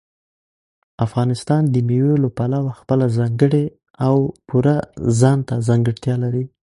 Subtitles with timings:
[1.05, 3.65] افغانستان د مېوو له پلوه خپله ځانګړې
[4.07, 4.15] او
[4.47, 4.77] پوره
[5.19, 6.43] ځانته ځانګړتیا لري.